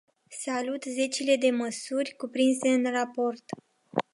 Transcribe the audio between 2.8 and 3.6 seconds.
raport.